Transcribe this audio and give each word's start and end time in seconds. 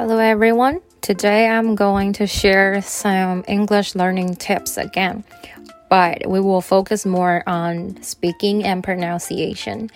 Hello 0.00 0.16
everyone. 0.16 0.80
Today 1.02 1.46
I'm 1.46 1.74
going 1.74 2.14
to 2.14 2.26
share 2.26 2.80
some 2.80 3.44
English 3.46 3.94
learning 3.94 4.36
tips 4.36 4.78
again, 4.78 5.24
but 5.90 6.26
we 6.26 6.40
will 6.40 6.62
focus 6.62 7.04
more 7.04 7.42
on 7.46 8.02
speaking 8.02 8.64
and 8.64 8.82
pronunciation. 8.82 9.90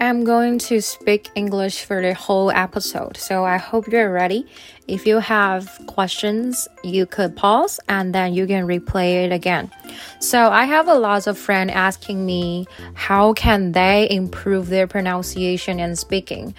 I'm 0.00 0.24
going 0.24 0.58
to 0.58 0.82
speak 0.82 1.28
English 1.36 1.84
for 1.84 2.02
the 2.02 2.14
whole 2.14 2.50
episode, 2.50 3.16
so 3.16 3.44
I 3.44 3.58
hope 3.58 3.86
you're 3.86 4.12
ready. 4.12 4.44
If 4.88 5.06
you 5.06 5.20
have 5.20 5.70
questions, 5.86 6.66
you 6.82 7.06
could 7.06 7.36
pause 7.36 7.78
and 7.88 8.12
then 8.12 8.34
you 8.34 8.48
can 8.48 8.66
replay 8.66 9.24
it 9.24 9.30
again. 9.30 9.70
So 10.18 10.50
I 10.50 10.64
have 10.64 10.88
a 10.88 10.98
lot 10.98 11.28
of 11.28 11.38
friends 11.38 11.70
asking 11.72 12.26
me 12.26 12.66
how 12.94 13.34
can 13.34 13.70
they 13.70 14.08
improve 14.10 14.66
their 14.66 14.88
pronunciation 14.88 15.78
and 15.78 15.96
speaking. 15.96 16.56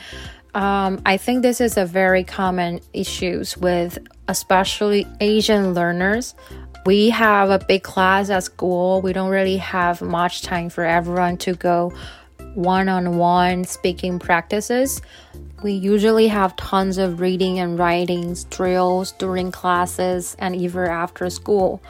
Um, 0.57 1.03
I 1.05 1.17
think 1.17 1.43
this 1.43 1.61
is 1.61 1.77
a 1.77 1.85
very 1.85 2.23
common 2.23 2.79
issues 2.91 3.55
with 3.55 3.99
especially 4.27 5.05
Asian 5.21 5.75
learners. 5.75 6.33
We 6.83 7.11
have 7.11 7.51
a 7.51 7.63
big 7.63 7.83
class 7.83 8.31
at 8.31 8.43
school. 8.43 9.03
We 9.03 9.13
don't 9.13 9.29
really 9.29 9.57
have 9.57 10.01
much 10.01 10.41
time 10.41 10.71
for 10.71 10.83
everyone 10.83 11.37
to 11.45 11.53
go 11.53 11.93
one 12.55 12.89
on 12.89 13.19
one 13.19 13.65
speaking 13.65 14.17
practices. 14.17 14.99
We 15.61 15.73
usually 15.73 16.27
have 16.27 16.55
tons 16.55 16.97
of 16.97 17.19
reading 17.19 17.59
and 17.59 17.77
writing 17.77 18.35
drills 18.49 19.11
during 19.11 19.51
classes 19.51 20.35
and 20.39 20.55
even 20.55 20.87
after 20.87 21.29
school. 21.29 21.83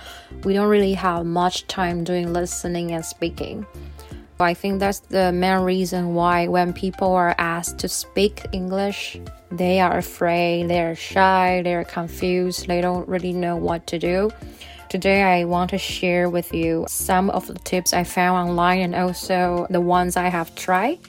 We 0.44 0.52
don't 0.52 0.67
really 0.67 0.95
have 0.95 1.25
much 1.25 1.67
time 1.67 2.03
doing 2.03 2.34
listening 2.34 2.91
and 2.91 3.05
speaking. 3.05 3.66
I 4.39 4.53
think 4.53 4.79
that's 4.79 4.99
the 4.99 5.31
main 5.31 5.61
reason 5.61 6.13
why 6.13 6.47
when 6.47 6.71
people 6.71 7.13
are 7.13 7.33
asked 7.39 7.79
to 7.79 7.87
speak 7.87 8.45
English, 8.51 9.19
they 9.49 9.79
are 9.79 9.97
afraid, 9.97 10.69
they're 10.69 10.95
shy, 10.95 11.61
they're 11.63 11.83
confused, 11.83 12.67
they 12.67 12.81
don't 12.81 13.07
really 13.07 13.33
know 13.33 13.55
what 13.55 13.88
to 13.88 13.97
do. 13.97 14.31
Today, 14.89 15.23
I 15.23 15.45
want 15.45 15.71
to 15.71 15.77
share 15.77 16.29
with 16.29 16.53
you 16.53 16.85
some 16.88 17.29
of 17.31 17.47
the 17.47 17.55
tips 17.55 17.94
I 17.94 18.03
found 18.03 18.49
online 18.49 18.81
and 18.81 18.95
also 18.95 19.67
the 19.69 19.81
ones 19.81 20.16
I 20.16 20.27
have 20.27 20.53
tried. 20.55 20.99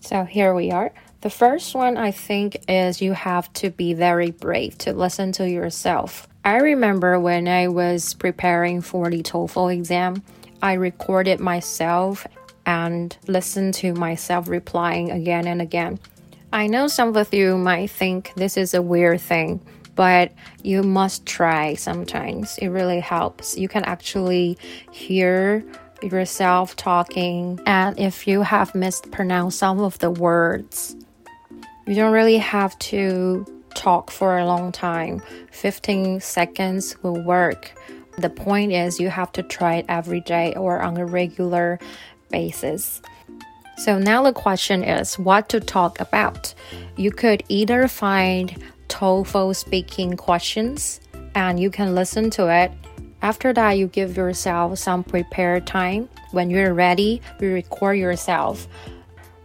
So, 0.00 0.24
here 0.24 0.54
we 0.54 0.70
are. 0.72 0.92
The 1.20 1.30
first 1.30 1.74
one 1.74 1.96
I 1.96 2.10
think 2.10 2.56
is 2.68 3.02
you 3.02 3.12
have 3.12 3.52
to 3.54 3.70
be 3.70 3.94
very 3.94 4.30
brave 4.30 4.78
to 4.78 4.92
listen 4.92 5.30
to 5.32 5.48
yourself. 5.48 6.26
I 6.44 6.56
remember 6.58 7.20
when 7.20 7.48
I 7.48 7.68
was 7.68 8.14
preparing 8.14 8.80
for 8.80 9.10
the 9.10 9.22
TOEFL 9.22 9.74
exam, 9.74 10.22
I 10.62 10.74
recorded 10.74 11.38
myself 11.38 12.26
and 12.66 13.16
listen 13.28 13.72
to 13.72 13.94
myself 13.94 14.48
replying 14.48 15.10
again 15.10 15.46
and 15.46 15.62
again. 15.62 15.98
I 16.52 16.66
know 16.66 16.88
some 16.88 17.16
of 17.16 17.32
you 17.32 17.56
might 17.56 17.90
think 17.90 18.32
this 18.36 18.56
is 18.56 18.74
a 18.74 18.82
weird 18.82 19.20
thing, 19.20 19.60
but 19.94 20.32
you 20.62 20.82
must 20.82 21.24
try 21.26 21.74
sometimes. 21.74 22.58
It 22.58 22.68
really 22.68 23.00
helps. 23.00 23.56
You 23.56 23.68
can 23.68 23.84
actually 23.84 24.58
hear 24.90 25.64
yourself 26.02 26.76
talking, 26.76 27.58
and 27.66 27.98
if 27.98 28.26
you 28.26 28.42
have 28.42 28.74
mispronounced 28.74 29.58
some 29.58 29.80
of 29.80 29.98
the 30.00 30.10
words, 30.10 30.94
you 31.86 31.94
don't 31.94 32.12
really 32.12 32.38
have 32.38 32.78
to 32.80 33.46
talk 33.74 34.10
for 34.10 34.38
a 34.38 34.46
long 34.46 34.72
time. 34.72 35.22
15 35.52 36.20
seconds 36.20 36.96
will 37.02 37.22
work. 37.22 37.72
The 38.18 38.30
point 38.30 38.72
is, 38.72 38.98
you 38.98 39.08
have 39.10 39.30
to 39.32 39.42
try 39.42 39.76
it 39.76 39.86
every 39.88 40.20
day 40.20 40.54
or 40.54 40.80
on 40.80 40.96
a 40.96 41.04
regular 41.04 41.78
basis. 42.30 43.00
So 43.78 43.98
now 43.98 44.22
the 44.22 44.32
question 44.32 44.82
is 44.82 45.18
what 45.18 45.48
to 45.50 45.60
talk 45.60 46.00
about. 46.00 46.54
You 46.96 47.10
could 47.10 47.42
either 47.48 47.88
find 47.88 48.56
TOEFL 48.88 49.54
speaking 49.54 50.16
questions 50.16 51.00
and 51.34 51.60
you 51.60 51.70
can 51.70 51.94
listen 51.94 52.30
to 52.30 52.48
it. 52.52 52.72
After 53.22 53.52
that, 53.52 53.72
you 53.72 53.88
give 53.88 54.16
yourself 54.16 54.78
some 54.78 55.04
prepared 55.04 55.66
time. 55.66 56.08
When 56.30 56.48
you're 56.48 56.74
ready, 56.74 57.20
you 57.40 57.52
record 57.52 57.98
yourself. 57.98 58.66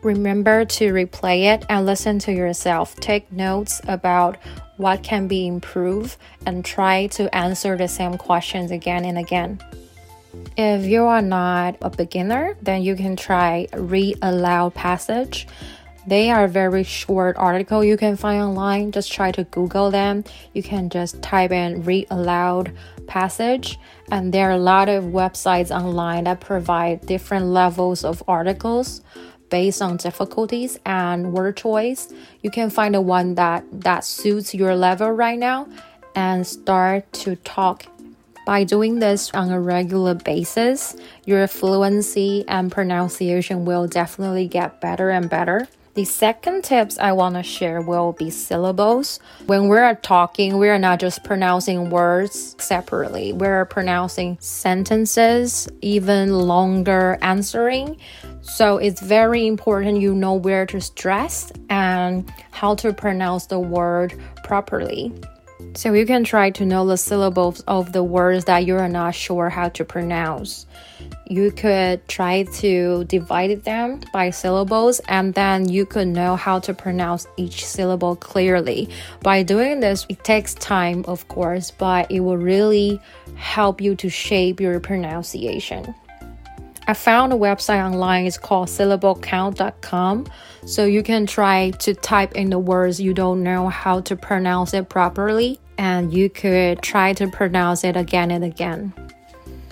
Remember 0.02 0.66
to 0.66 0.94
replay 0.94 1.53
it 1.53 1.66
and 1.69 1.86
listen 1.86 2.18
to 2.19 2.31
yourself. 2.31 2.96
Take 2.96 3.31
notes 3.31 3.81
about 3.88 4.38
what 4.78 5.03
can 5.03 5.28
be 5.28 5.46
improved 5.46 6.18
and 6.46 6.66
try 6.66 7.08
to 7.08 7.34
answer 7.36 7.78
the 7.78 7.88
same 7.88 8.18
questions 8.18 8.72
again 8.72 9.06
and 9.06 9.18
again. 9.18 9.59
If 10.58 10.86
you 10.86 11.03
are 11.06 11.22
not 11.22 11.78
a 11.81 11.90
beginner, 11.90 12.56
then 12.62 12.81
you 12.81 12.96
can 12.96 13.16
try 13.16 13.68
read 13.74 14.18
aloud 14.22 14.74
passage. 14.74 15.47
They 16.08 16.31
are 16.31 16.47
very 16.47 16.84
short 16.84 17.38
article 17.38 17.84
you 17.84 17.96
can 17.96 18.16
find 18.16 18.42
online. 18.42 18.92
Just 18.92 19.12
try 19.12 19.31
to 19.34 19.44
Google 19.46 19.92
them. 19.92 20.24
You 20.53 20.64
can 20.64 20.90
just 20.90 21.22
type 21.22 21.52
in 21.52 21.84
read 21.84 22.08
aloud 22.09 22.74
passage 23.08 23.78
and 24.12 24.34
there 24.34 24.50
are 24.50 24.53
a 24.53 24.58
lot 24.58 24.90
of 24.90 25.03
websites 25.06 25.69
online 25.69 26.24
that 26.24 26.40
provide 26.40 27.06
different 27.06 27.46
levels 27.46 28.03
of 28.03 28.24
articles 28.28 29.02
based 29.50 29.81
on 29.81 29.98
difficulties 29.98 30.80
and 30.86 31.34
word 31.34 31.58
choice. 31.58 32.12
You 32.42 32.50
can 32.50 32.69
find 32.69 32.96
the 32.96 33.02
one 33.02 33.36
that 33.36 33.63
that 33.72 34.03
suits 34.03 34.56
your 34.56 34.75
level 34.75 35.12
right 35.12 35.38
now 35.38 35.68
and 36.16 36.48
start 36.48 37.12
to 37.13 37.36
talk 37.38 37.86
by 38.46 38.63
doing 38.63 39.00
this 39.00 39.31
on 39.34 39.52
a 39.52 39.59
regular 39.59 40.13
basis, 40.13 40.96
your 41.25 41.47
fluency 41.47 42.46
and 42.47 42.72
pronunciation 42.72 43.66
will 43.66 43.88
definitely 43.88 44.47
get 44.47 44.81
better 44.81 45.09
and 45.09 45.29
better. 45.29 45.68
The 45.94 46.06
second 46.06 46.63
tips 46.63 46.97
I 46.97 47.12
want 47.12 47.35
to 47.35 47.44
share 47.44 47.81
will 47.81 48.13
be 48.13 48.30
syllables. 48.30 49.19
When 49.46 49.68
we're 49.68 49.94
talking, 49.96 50.57
we're 50.57 50.78
not 50.78 51.01
just 51.01 51.25
pronouncing 51.25 51.90
words 51.90 52.56
separately, 52.59 53.34
we're 53.34 53.66
pronouncing 53.66 54.38
sentences, 54.40 55.68
even 55.81 56.34
longer 56.34 57.18
answering. 57.22 57.97
So 58.41 58.78
it's 58.78 59.01
very 59.01 59.46
important 59.46 60.00
you 60.00 60.16
know 60.16 60.35
where 60.35 60.66
to 60.68 60.80
stress 60.80 61.51
and 61.69 62.31
how 62.51 62.75
to 62.75 62.94
pronounce 62.94 63.47
the 63.47 63.59
word 63.59 64.18
properly. 64.46 65.13
So 65.74 65.94
you 65.94 66.06
can 66.06 66.24
try 66.24 66.50
to 66.52 66.66
know 66.66 66.86
the 66.86 66.98
syllables 66.98 67.62
of 67.68 67.94
the 67.94 68.04
words 68.04 68.46
that 68.46 68.66
you 68.66 68.76
are 68.76 68.90
not 68.90 69.16
sure 69.16 69.50
how 69.50 69.70
to 69.70 69.86
pronounce. 69.86 70.66
You 71.28 71.52
could 71.52 72.06
try 72.08 72.44
to 72.60 73.06
divide 73.06 73.64
them 73.64 74.02
by 74.12 74.32
syllables 74.32 75.00
and 75.08 75.34
then 75.34 75.70
you 75.70 75.86
could 75.86 76.10
know 76.10 76.36
how 76.36 76.60
to 76.60 76.74
pronounce 76.74 77.26
each 77.38 77.66
syllable 77.66 78.18
clearly. 78.18 78.90
By 79.22 79.44
doing 79.44 79.80
this, 79.80 80.06
it 80.10 80.24
takes 80.24 80.54
time, 80.56 81.06
of 81.08 81.28
course, 81.30 81.72
but 81.72 82.12
it 82.12 82.20
will 82.20 82.38
really 82.38 83.00
help 83.36 83.80
you 83.80 83.96
to 83.96 84.10
shape 84.10 84.60
your 84.60 84.80
pronunciation. 84.80 85.96
I 86.91 86.94
found 86.94 87.31
a 87.31 87.38
website 87.38 87.81
online, 87.81 88.25
it's 88.25 88.38
called 88.38 88.68
syllablecount.com. 88.68 90.28
So 90.66 90.84
you 90.84 91.03
can 91.03 91.25
try 91.25 91.69
to 91.69 91.94
type 91.94 92.35
in 92.35 92.50
the 92.50 92.59
words 92.59 93.00
you 93.00 93.13
don't 93.13 93.44
know 93.44 93.69
how 93.69 94.02
to 94.02 94.18
pronounce 94.18 94.74
it 94.74 94.90
properly, 94.90 95.62
and 95.78 96.13
you 96.13 96.30
could 96.30 96.81
try 96.81 97.13
to 97.13 97.30
pronounce 97.30 97.85
it 97.85 97.96
again 97.96 98.30
and 98.30 98.44
again. 98.44 98.91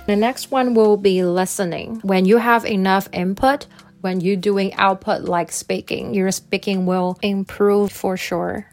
The 0.08 0.16
next 0.16 0.50
one 0.50 0.76
will 0.76 0.96
be 0.96 1.26
listening. 1.26 2.00
When 2.04 2.24
you 2.24 2.38
have 2.38 2.64
enough 2.66 3.10
input, 3.12 3.68
when 4.00 4.22
you're 4.22 4.38
doing 4.38 4.74
output 4.76 5.24
like 5.24 5.52
speaking, 5.52 6.14
your 6.14 6.32
speaking 6.32 6.86
will 6.86 7.20
improve 7.22 7.92
for 7.92 8.16
sure. 8.16 8.66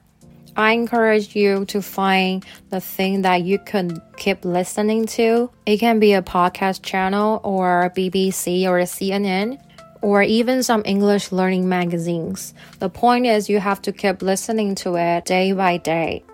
I 0.56 0.72
encourage 0.72 1.36
you 1.36 1.66
to 1.66 1.82
find 1.82 2.44
the 2.70 2.80
thing 2.80 3.22
that 3.22 3.42
you 3.42 3.58
can 3.58 4.00
keep 4.16 4.44
listening 4.44 5.06
to. 5.06 5.50
It 5.66 5.78
can 5.78 6.00
be 6.00 6.14
a 6.14 6.22
podcast 6.22 6.82
channel 6.82 7.40
or 7.44 7.92
BBC 7.94 8.64
or 8.64 8.80
CNN 8.80 9.60
or 10.00 10.22
even 10.22 10.62
some 10.62 10.82
English 10.86 11.30
learning 11.30 11.68
magazines. 11.68 12.54
The 12.78 12.88
point 12.88 13.26
is 13.26 13.50
you 13.50 13.60
have 13.60 13.82
to 13.82 13.92
keep 13.92 14.22
listening 14.22 14.74
to 14.76 14.96
it 14.96 15.26
day 15.26 15.52
by 15.52 15.76
day. 15.76 16.24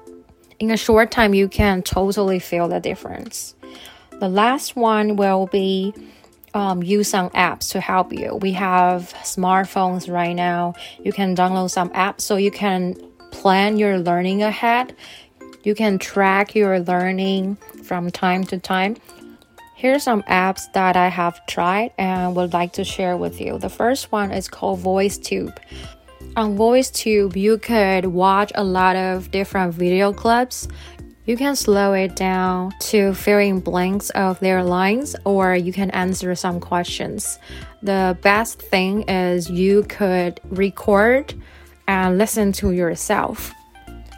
In 0.61 0.71
a 0.71 0.77
short 0.77 1.11
time, 1.11 1.35
you 1.35 1.49
can 1.49 1.83
totally 1.83 2.39
feel 2.39 2.69
the 2.69 2.79
difference. 2.79 3.57
The 4.21 4.29
last 4.29 4.77
one 4.77 5.17
will 5.17 5.49
be 5.49 5.93
um, 6.55 6.83
use 6.83 7.09
some 7.09 7.31
apps 7.31 7.71
to 7.73 7.81
help 7.81 8.13
you. 8.13 8.37
We 8.37 8.53
have 8.53 9.13
smartphones 9.23 10.13
right 10.13 10.35
now. 10.35 10.75
You 11.03 11.13
can 11.13 11.35
download 11.35 11.71
some 11.71 11.91
apps 11.91 12.21
so 12.21 12.37
you 12.37 12.51
can 12.51 12.95
plan 13.33 13.77
your 13.79 13.99
learning 13.99 14.43
ahead. 14.43 14.95
You 15.65 15.75
can 15.75 15.99
track 15.99 16.55
your 16.55 16.79
learning 16.81 17.57
from 17.83 18.11
time 18.11 18.45
to 18.45 18.59
time. 18.59 18.97
Here 19.75 19.97
are 19.97 19.99
some 19.99 20.23
apps 20.25 20.71
that 20.75 20.97
I 20.97 21.09
have 21.09 21.45
tried 21.47 21.91
and 21.99 22.37
would 22.37 22.53
like 22.53 22.73
to 22.75 22.85
share 22.85 23.17
with 23.17 23.41
you. 23.41 23.59
The 23.59 23.69
first 23.69 24.13
one 24.13 24.31
is 24.31 24.49
called 24.49 24.81
VoiceTube. 24.81 25.57
On 26.37 26.57
VoiceTube, 26.57 27.35
you 27.35 27.59
could 27.59 28.07
watch 28.07 28.53
a 28.55 28.63
lot 28.63 28.95
of 28.95 29.31
different 29.33 29.75
video 29.75 30.13
clips. 30.13 30.69
You 31.27 31.37
can 31.37 31.57
slow 31.57 31.93
it 31.93 32.17
down 32.17 32.73
to 32.91 33.15
fill 33.15 33.39
in 33.39 33.61
blanks 33.61 34.11
of 34.11 34.41
their 34.41 34.63
lines, 34.63 35.15
or 35.25 35.55
you 35.55 35.73
can 35.73 35.91
answer 35.91 36.35
some 36.35 36.59
questions. 36.59 37.39
The 37.83 38.17
best 38.23 38.63
thing 38.63 39.03
is 39.09 39.51
you 39.51 39.85
could 39.85 40.41
record 40.45 41.35
and 41.89 42.19
listen 42.19 42.53
to 42.53 42.73
yourself. 42.73 43.53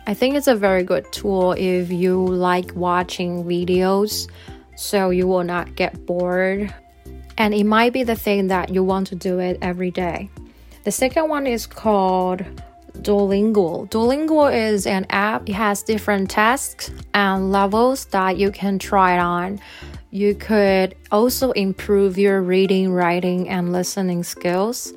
I 0.07 0.15
think 0.15 0.37
it's 0.37 0.49
a 0.49 0.55
very 0.55 0.83
good 0.85 1.11
tool 1.13 1.53
if 1.53 1.91
you 1.91 2.25
like 2.27 2.75
watching 2.75 3.45
videos 3.45 4.29
so 4.77 5.11
you 5.11 5.27
will 5.27 5.45
not 5.45 5.77
get 5.77 6.05
bored. 6.07 6.75
And 7.39 7.55
it 7.55 7.65
might 7.65 7.93
be 7.93 8.03
the 8.03 8.17
thing 8.17 8.49
that 8.49 8.73
you 8.73 8.85
want 8.85 9.07
to 9.09 9.17
do 9.17 9.39
it 9.39 9.59
every 9.63 9.91
day. 9.91 10.31
The 10.85 10.93
second 10.93 11.29
one 11.29 11.47
is 11.47 11.67
called 11.67 12.45
Duolingo. 12.99 13.89
Duolingo 13.91 14.53
is 14.53 14.87
an 14.87 15.07
app. 15.11 15.49
It 15.49 15.55
has 15.55 15.83
different 15.83 16.31
tasks 16.31 16.91
and 17.13 17.51
levels 17.51 18.05
that 18.07 18.37
you 18.37 18.51
can 18.51 18.79
try 18.79 19.15
it 19.15 19.21
on. 19.21 19.61
You 20.11 20.35
could 20.35 20.95
also 21.11 21.51
improve 21.53 22.19
your 22.19 22.41
reading, 22.41 22.93
writing, 22.93 23.49
and 23.49 23.73
listening 23.73 24.23
skills. 24.23 24.93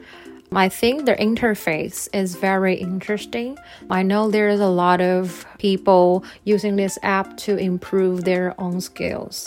I 0.54 0.70
think 0.70 1.06
the 1.06 1.16
interface 1.16 2.08
is 2.14 2.36
very 2.36 2.76
interesting. 2.76 3.58
I 3.90 4.02
know 4.02 4.32
there's 4.32 4.62
a 4.62 4.68
lot 4.68 5.02
of 5.02 5.46
people 5.58 6.24
using 6.46 6.78
this 6.78 6.98
app 7.04 7.36
to 7.38 7.58
improve 7.58 8.24
their 8.24 8.60
own 8.60 8.80
skills. 8.80 9.46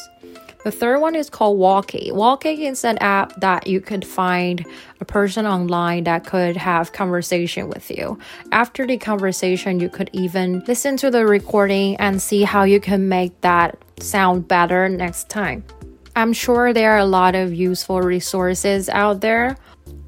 The 0.63 0.71
third 0.71 1.01
one 1.01 1.15
is 1.15 1.31
called 1.31 1.59
Walkie. 1.59 2.13
Walkie 2.13 2.67
is 2.67 2.85
an 2.85 2.99
app 2.99 3.41
that 3.41 3.67
you 3.67 3.81
could 3.81 4.07
find 4.07 4.67
a 5.01 5.07
person 5.07 5.47
online 5.47 6.05
that 6.05 6.27
could 6.27 6.55
have 6.59 6.93
conversation 6.93 7.71
with 7.71 7.91
you. 7.91 8.19
After 8.53 8.87
the 8.87 8.99
conversation, 8.99 9.81
you 9.81 9.89
could 9.89 10.11
even 10.13 10.63
listen 10.69 10.99
to 10.99 11.11
the 11.11 11.25
recording 11.25 11.97
and 11.97 12.21
see 12.21 12.43
how 12.43 12.65
you 12.65 12.79
can 12.79 13.09
make 13.09 13.41
that 13.41 13.79
sound 14.01 14.49
better 14.49 14.87
next 14.91 15.31
time. 15.31 15.65
I'm 16.15 16.35
sure 16.35 16.75
there 16.75 16.93
are 16.93 16.99
a 16.99 17.07
lot 17.07 17.35
of 17.35 17.55
useful 17.55 18.03
resources 18.03 18.91
out 18.91 19.23
there. 19.23 19.57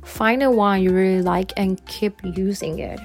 Find 0.04 0.43
the 0.43 0.50
one 0.50 0.82
you 0.82 0.93
really 0.93 1.22
like 1.22 1.52
and 1.56 1.84
keep 1.87 2.20
using 2.22 2.78
it. 2.78 3.00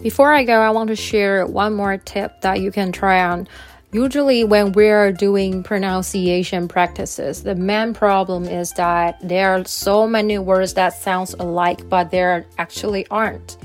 Before 0.00 0.32
I 0.32 0.44
go, 0.44 0.60
I 0.60 0.70
want 0.70 0.88
to 0.88 0.96
share 0.96 1.46
one 1.46 1.74
more 1.74 1.96
tip 1.96 2.40
that 2.40 2.60
you 2.60 2.72
can 2.72 2.92
try 2.92 3.22
on 3.22 3.48
Usually, 3.94 4.42
when 4.42 4.72
we're 4.72 5.12
doing 5.12 5.62
pronunciation 5.62 6.66
practices, 6.66 7.42
the 7.42 7.54
main 7.54 7.92
problem 7.92 8.44
is 8.44 8.72
that 8.72 9.18
there 9.22 9.52
are 9.52 9.66
so 9.66 10.06
many 10.06 10.38
words 10.38 10.72
that 10.74 10.94
sounds 10.94 11.34
alike, 11.34 11.86
but 11.90 12.10
there 12.10 12.46
actually 12.56 13.06
aren't. 13.08 13.58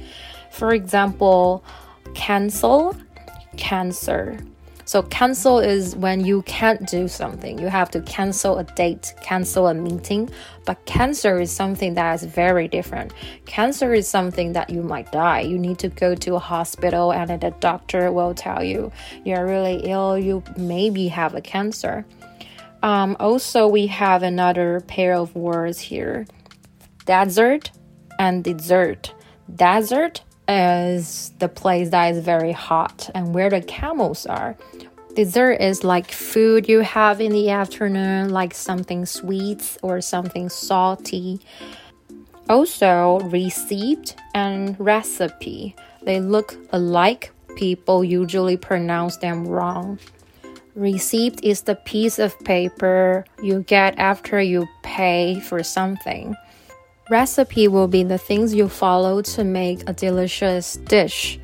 For 0.51 0.73
example, 0.73 1.63
cancel, 2.13 2.97
cancer. 3.55 4.37
So, 4.87 5.03
cancel 5.03 5.59
is 5.59 5.97
when 5.97 6.23
you 6.23 6.43
can't 6.43 6.87
do 6.87 7.09
something. 7.09 7.59
You 7.59 7.67
have 7.67 7.91
to 7.91 7.99
cancel 8.03 8.57
a 8.57 8.63
date, 8.63 9.13
cancel 9.21 9.67
a 9.67 9.73
meeting. 9.73 10.29
But 10.65 10.85
cancer 10.85 11.41
is 11.41 11.51
something 11.51 11.95
that 11.95 12.15
is 12.15 12.23
very 12.23 12.69
different. 12.69 13.11
Cancer 13.45 13.93
is 13.93 14.07
something 14.07 14.53
that 14.53 14.69
you 14.69 14.81
might 14.81 15.11
die. 15.11 15.41
You 15.41 15.59
need 15.59 15.77
to 15.79 15.89
go 15.89 16.15
to 16.15 16.35
a 16.35 16.39
hospital, 16.39 17.11
and 17.11 17.29
the 17.41 17.51
doctor 17.59 18.13
will 18.13 18.33
tell 18.33 18.63
you 18.63 18.89
you're 19.25 19.45
really 19.45 19.81
ill. 19.83 20.17
You 20.17 20.41
maybe 20.55 21.09
have 21.09 21.35
a 21.35 21.41
cancer. 21.41 22.05
Um, 22.81 23.17
also, 23.19 23.67
we 23.67 23.87
have 23.87 24.23
another 24.23 24.79
pair 24.87 25.15
of 25.15 25.35
words 25.35 25.81
here 25.81 26.25
desert 27.05 27.71
and 28.19 28.41
dessert. 28.41 29.13
Desert 29.53 30.21
is 30.47 31.31
the 31.39 31.49
place 31.49 31.89
that 31.89 32.15
is 32.15 32.23
very 32.23 32.51
hot 32.51 33.09
and 33.13 33.33
where 33.33 33.49
the 33.49 33.61
camels 33.61 34.25
are. 34.25 34.55
Dessert 35.15 35.53
is 35.53 35.83
like 35.83 36.11
food 36.11 36.69
you 36.69 36.81
have 36.81 37.19
in 37.19 37.31
the 37.31 37.49
afternoon, 37.49 38.29
like 38.29 38.53
something 38.53 39.05
sweet 39.05 39.77
or 39.81 39.99
something 39.99 40.47
salty. 40.47 41.39
Also, 42.49 43.19
receipt 43.21 44.15
and 44.35 44.79
recipe. 44.79 45.75
They 46.03 46.21
look 46.21 46.55
alike, 46.71 47.31
people 47.55 48.03
usually 48.03 48.57
pronounce 48.57 49.17
them 49.17 49.47
wrong. 49.47 49.99
Receipt 50.75 51.43
is 51.43 51.63
the 51.63 51.75
piece 51.75 52.19
of 52.19 52.39
paper 52.41 53.25
you 53.41 53.61
get 53.63 53.97
after 53.97 54.39
you 54.39 54.67
pay 54.83 55.39
for 55.39 55.63
something. 55.63 56.35
Recipe 57.09 57.69
will 57.69 57.87
be 57.87 58.03
the 58.03 58.17
things 58.17 58.53
you 58.53 58.67
follow 58.67 59.21
to 59.21 59.45
make 59.45 59.87
a 59.87 59.93
delicious 59.93 60.75
dish. 60.75 61.39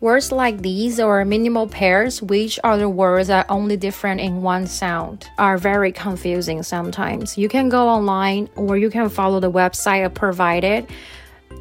Words 0.00 0.32
like 0.32 0.62
these 0.62 0.98
or 0.98 1.24
minimal 1.24 1.68
pairs, 1.68 2.20
which 2.22 2.58
are 2.64 2.76
the 2.76 2.88
words 2.88 3.28
that 3.28 3.48
are 3.48 3.56
only 3.56 3.76
different 3.76 4.20
in 4.20 4.42
one 4.42 4.66
sound, 4.66 5.28
are 5.38 5.58
very 5.58 5.92
confusing 5.92 6.62
sometimes. 6.62 7.38
You 7.38 7.48
can 7.48 7.68
go 7.68 7.88
online 7.88 8.48
or 8.56 8.76
you 8.76 8.90
can 8.90 9.08
follow 9.08 9.38
the 9.38 9.50
website 9.50 10.12
provided 10.14 10.88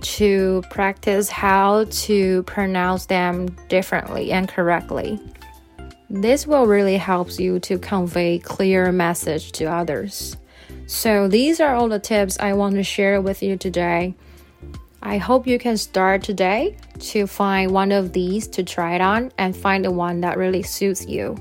to 0.02 0.64
practice 0.70 1.30
how 1.30 1.86
to 1.86 2.44
pronounce 2.44 3.06
them 3.06 3.48
differently 3.70 4.32
and 4.32 4.48
correctly. 4.48 5.20
This 6.10 6.48
will 6.48 6.66
really 6.66 6.98
help 6.98 7.40
you 7.40 7.60
to 7.60 7.78
convey 7.78 8.40
clear 8.40 8.92
message 8.92 9.52
to 9.54 9.66
others. 9.66 10.38
So, 10.88 11.28
these 11.28 11.60
are 11.60 11.76
all 11.76 11.90
the 11.90 12.00
tips 12.00 12.40
I 12.40 12.54
want 12.54 12.76
to 12.76 12.84
share 12.84 13.22
with 13.22 13.44
you 13.44 13.58
today. 13.58 14.16
I 15.02 15.18
hope 15.18 15.46
you 15.46 15.60
can 15.60 15.76
start 15.78 16.24
today 16.24 16.78
to 17.00 17.28
find 17.28 17.72
one 17.72 17.92
of 17.92 18.14
these 18.14 18.48
to 18.50 18.64
try 18.64 18.96
it 18.96 19.02
on 19.02 19.32
and 19.38 19.56
find 19.56 19.84
the 19.84 19.92
one 19.92 20.22
that 20.22 20.38
really 20.38 20.64
suits 20.64 21.06
you. 21.06 21.36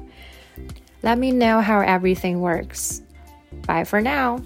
Let 1.03 1.19
me 1.19 1.31
know 1.31 1.61
how 1.61 1.81
everything 1.81 2.41
works. 2.41 3.03
Bye 3.67 3.85
for 3.85 4.01
now. 4.01 4.43